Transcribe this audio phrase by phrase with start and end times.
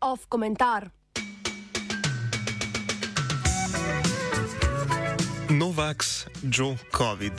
[0.00, 0.90] Off komentar.
[5.48, 7.36] Novaks, Joe COVID.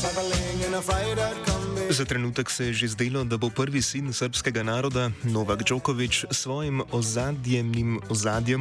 [0.00, 1.59] Traveling in a freighter combi.
[1.88, 6.36] Za trenutek se je že zdelo, da bo prvi sin srpskega naroda, Novak Djokovič, s
[6.38, 8.00] svojim ozadjem,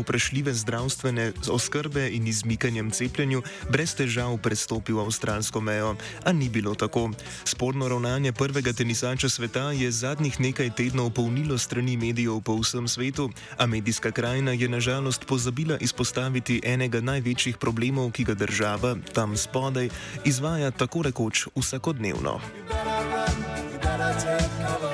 [0.00, 5.96] vprašljive zdravstvene oskrbe in izmikanjem cepljenju brez težav prestopil avstralsko mejo.
[6.24, 7.10] A ni bilo tako.
[7.44, 13.30] Sporno ravnanje prvega tenisača sveta je zadnjih nekaj tednov polnilo strani medijev po vsem svetu,
[13.58, 19.88] a medijska krajina je nažalost pozabila izpostaviti enega največjih problemov, ki ga država tam spodaj
[20.24, 22.40] izvaja tako rekoč vsakodnevno.
[24.02, 24.91] gonna take cover.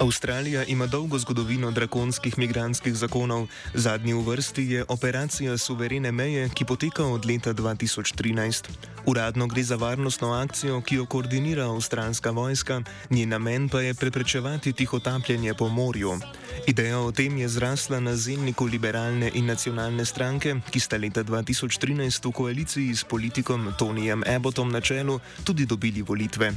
[0.00, 3.46] Avstralija ima dolgo zgodovino drakonskih migranskih zakonov.
[3.74, 8.68] Zadnji v vrsti je operacija Suverene meje, ki poteka od leta 2013.
[9.06, 14.72] Uradno gre za varnostno akcijo, ki jo koordinira avstralska vojska, njen namen pa je preprečevati
[14.72, 16.18] tihotapljanje po morju.
[16.66, 22.28] Ideja o tem je zrasla na zemljiku liberalne in nacionalne stranke, ki sta leta 2013
[22.28, 26.52] v koaliciji s politikom Tonyjem Abbottom na čelu tudi dobili volitve.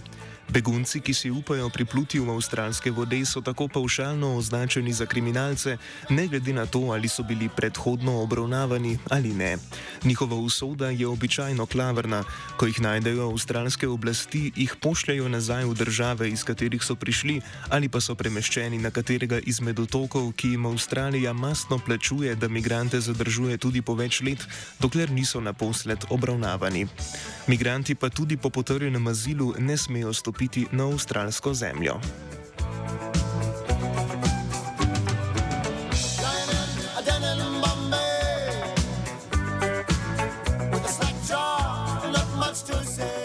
[0.50, 5.78] Begunci, ki si upajo pripluti v avstralske vode, so tako paušalno označeni za kriminalce,
[6.10, 9.58] ne glede na to, ali so bili predhodno obravnavani ali ne.
[10.04, 12.24] Njihova usoda je običajno klavrna.
[12.58, 17.90] Ko jih najdejo avstralske oblasti, jih pošljajo nazaj v države, iz katerih so prišli, ali
[17.90, 23.58] pa so premeščeni na katerega izmed otokov, ki jim Avstralija masno plačuje, da migrante zadržuje
[23.58, 24.44] tudi po več let,
[24.80, 26.88] dokler niso naposled obravnavani.
[27.48, 30.33] Migranti pa tudi po potrjenem azilu ne smejo stopiti
[30.72, 32.00] na avstralsko zemljo.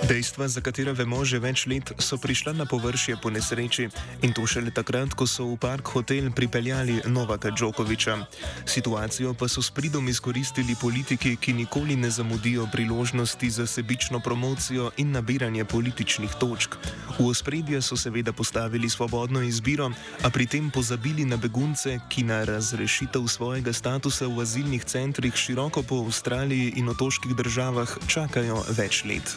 [0.08, 3.92] Dejstva, za katera vemo že več let, so prišla na površje po nesreči
[4.24, 8.16] in to šele takrat, ko so v park hotel pripeljali Novaka Djokoviča.
[8.64, 14.88] Situacijo pa so s pridom izkoristili politiki, ki nikoli ne zamudijo priložnosti za sebično promocijo
[14.96, 16.80] in nabiranje političnih točk.
[17.20, 19.92] V ospredje so seveda postavili svobodno izbiro,
[20.24, 25.84] a pri tem pozabili na begunce, ki na razrešitev svojega statusa v azilnih centrih široko
[25.84, 29.36] po Avstraliji in otoških državah čakajo več let.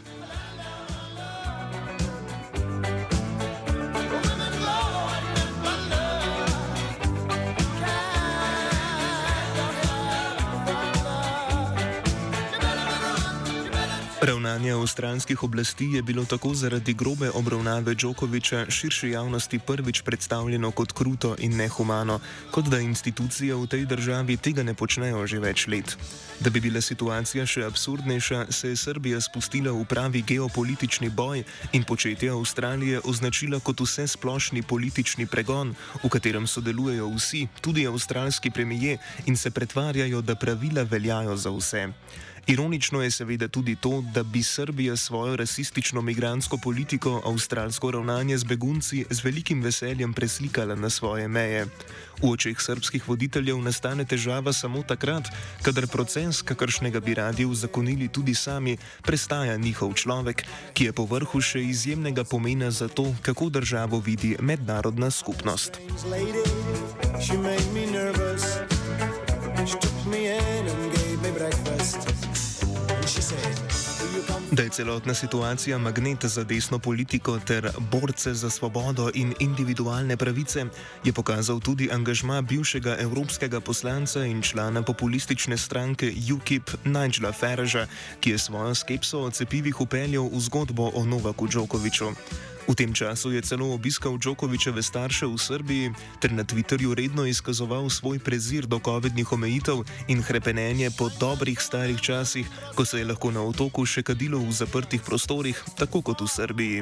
[14.22, 20.92] Ravnanje avstralskih oblasti je bilo tako zaradi grobe obravnave Djokoviča širši javnosti prvič predstavljeno kot
[20.92, 22.20] kruto in nehumano,
[22.52, 25.98] kot da institucije v tej državi tega ne počnejo že več let.
[26.40, 31.42] Da bi bila situacija še absurdnejša, se je Srbija spustila v pravi geopolitični boj
[31.74, 38.52] in početje Avstralije označila kot vse splošni politični pregon, v katerem sodelujejo vsi, tudi avstralski
[38.52, 41.90] premije, in se pretvarjajo, da pravila veljajo za vse.
[42.48, 48.44] Ironično je seveda tudi to, da bi Srbija svojo rasistično migransko politiko avstralsko ravnanje z
[48.44, 51.66] begunci z velikim veseljem preslikala na svoje meje.
[52.22, 55.30] V očeh srpskih voditeljev nastane težava samo takrat,
[55.62, 61.42] kadar proces, kakršnega bi radi uzakonili tudi sami, prestaja njihov človek, ki je po vrhu
[61.42, 65.78] še izjemnega pomena za to, kako državo vidi mednarodna skupnost.
[67.22, 68.44] She made me nervous.
[69.66, 72.21] She took me in and gave me breakfast.
[74.52, 80.66] Da je celotna situacija magnet za desno politiko ter borce za svobodo in individualne pravice,
[81.04, 87.88] je pokazal tudi angažma bivšega evropskega poslanca in člana populistične stranke UKIP Nigela Faragea,
[88.20, 92.12] ki je svojo skepso o cepivih upeljal v zgodbo o Novaku Djokoviču.
[92.68, 95.86] V tem času je celo obiskal Djokovičeve starše v Srbiji
[96.22, 102.02] ter na Twitterju redno izkazoval svoj prezir do COVID-nih omejitev in hrepenenje po dobrih starih
[102.02, 106.30] časih, ko se je lahko na otoku še kadilo v zaprtih prostorih, tako kot v
[106.30, 106.78] Srbiji.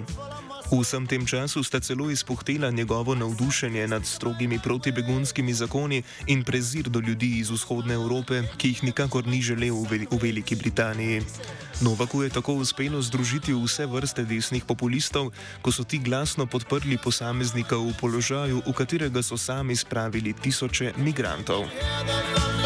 [0.70, 6.90] V vsem tem času sta celo izpuhtela njegovo navdušenje nad strogimi protibegunskimi zakoni in prezir
[6.90, 11.22] do ljudi iz vzhodne Evrope, ki jih nikakor ni želel v, Veli v Veliki Britaniji.
[11.82, 17.78] Novaku je tako uspelo združiti vse vrste desnih populistov, ko so ti glasno podprli posameznika
[17.78, 21.66] v položaju, v katerega so sami spravili tisoče migrantov.
[21.70, 22.59] hear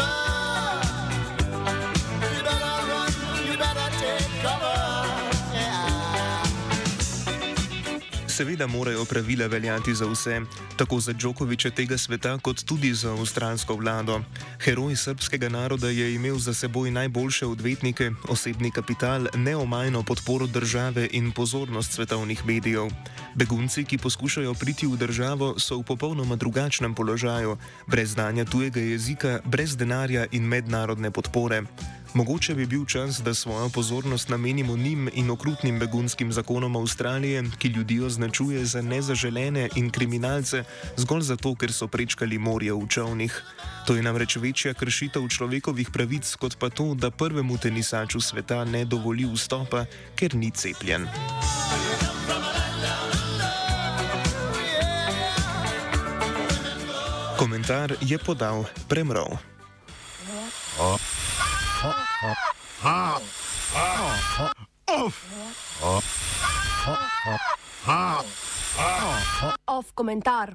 [8.34, 10.40] Seveda morajo pravila veljati za vse,
[10.76, 14.20] tako za Djokoviča tega sveta, kot tudi za avstralsko vlado.
[14.60, 21.30] Heroj srpskega naroda je imel za seboj najboljše odvetnike, osebni kapital, neomajno podporo države in
[21.30, 22.90] pozornost svetovnih medijev.
[23.34, 29.40] Begunci, ki poskušajo priti v državo, so v popolnoma drugačnem položaju, brez znanja tujega jezika,
[29.44, 31.62] brez denarja in mednarodne podpore.
[32.14, 37.68] Mogoče bi bil čas, da svojo pozornost namenimo njim in okrutnim begunskim zakonom Avstralije, ki
[37.68, 40.64] ljudi označuje za nezaželene in kriminalce
[40.96, 43.42] zgolj zato, ker so prečkali morje v čovnih.
[43.86, 48.84] To je namreč večja kršitev človekovih pravic, kot pa to, da prvemu tenisaču sveta ne
[48.84, 49.84] dovoli vstopa,
[50.14, 51.08] ker ni cepljen.
[57.38, 59.34] Komentar je podal Premrov.
[69.66, 70.52] Off komentar.